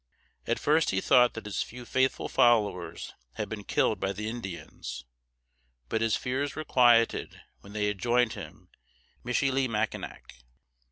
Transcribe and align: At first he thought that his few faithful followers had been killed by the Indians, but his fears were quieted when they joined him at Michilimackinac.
At 0.47 0.57
first 0.57 0.89
he 0.89 0.99
thought 0.99 1.35
that 1.35 1.45
his 1.45 1.61
few 1.61 1.85
faithful 1.85 2.27
followers 2.27 3.13
had 3.33 3.47
been 3.49 3.63
killed 3.63 3.99
by 3.99 4.13
the 4.13 4.27
Indians, 4.27 5.05
but 5.89 6.01
his 6.01 6.15
fears 6.15 6.55
were 6.55 6.63
quieted 6.63 7.39
when 7.59 7.73
they 7.73 7.93
joined 7.93 8.33
him 8.33 8.69
at 8.71 9.25
Michilimackinac. 9.25 10.33